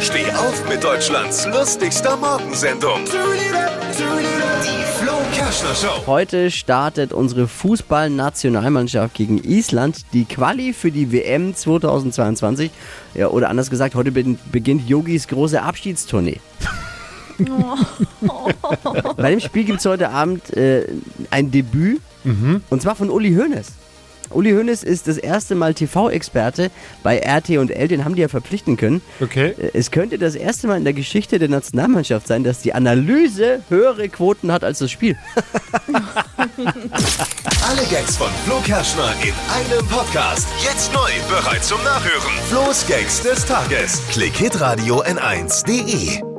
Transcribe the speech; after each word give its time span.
Steh 0.00 0.30
auf 0.32 0.68
mit 0.68 0.82
Deutschlands 0.82 1.46
lustigster 1.46 2.16
Morgensendung. 2.16 3.00
Die 3.04 4.84
Flo 4.98 5.12
Kerschner 5.32 5.74
Show. 5.74 6.06
Heute 6.06 6.50
startet 6.50 7.12
unsere 7.12 7.46
Fußballnationalmannschaft 7.48 9.14
gegen 9.14 9.38
Island 9.44 10.04
die 10.12 10.24
Quali 10.24 10.72
für 10.72 10.90
die 10.90 11.12
WM 11.12 11.54
2022. 11.54 12.70
Ja, 13.14 13.28
oder 13.28 13.48
anders 13.50 13.70
gesagt, 13.70 13.94
heute 13.94 14.12
be- 14.12 14.36
beginnt 14.52 14.88
Yogis 14.88 15.28
große 15.28 15.60
Abschiedstournee. 15.62 16.40
Bei 19.16 19.30
dem 19.30 19.40
Spiel 19.40 19.64
gibt 19.64 19.80
es 19.80 19.86
heute 19.86 20.10
Abend 20.10 20.56
äh, 20.56 20.86
ein 21.30 21.50
Debüt 21.50 22.00
und 22.70 22.82
zwar 22.82 22.96
von 22.96 23.08
Uli 23.10 23.34
Hoeneß. 23.34 23.68
Uli 24.30 24.52
Hoeneß 24.52 24.82
ist 24.82 25.08
das 25.08 25.18
erste 25.18 25.54
Mal 25.54 25.74
TV-Experte 25.74 26.70
bei 27.02 27.18
RT&L, 27.18 27.88
den 27.88 28.04
haben 28.04 28.14
die 28.14 28.22
ja 28.22 28.28
verpflichten 28.28 28.76
können. 28.76 29.00
Okay. 29.20 29.54
Äh, 29.58 29.70
Es 29.74 29.90
könnte 29.90 30.18
das 30.18 30.34
erste 30.34 30.66
Mal 30.66 30.76
in 30.78 30.84
der 30.84 30.92
Geschichte 30.92 31.38
der 31.38 31.48
Nationalmannschaft 31.48 32.26
sein, 32.26 32.44
dass 32.44 32.60
die 32.60 32.74
Analyse 32.74 33.62
höhere 33.68 34.08
Quoten 34.08 34.52
hat 34.52 34.64
als 34.64 34.78
das 34.78 34.90
Spiel. 34.90 35.16
Alle 37.68 37.82
Gags 37.90 38.16
von 38.16 38.30
Flo 38.44 38.60
Kerschner 38.64 39.12
in 39.22 39.32
einem 39.52 39.86
Podcast. 39.88 40.46
Jetzt 40.64 40.92
neu, 40.92 41.10
bereit 41.28 41.64
zum 41.64 41.82
Nachhören. 41.82 42.32
Flo's 42.48 42.86
Gags 42.86 43.22
des 43.22 43.44
Tages. 43.44 44.00
Klick 44.12 44.36
Hitradio 44.36 45.02
N1.de. 45.02 46.35